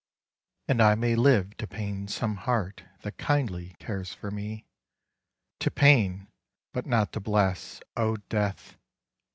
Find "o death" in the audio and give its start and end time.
7.95-8.77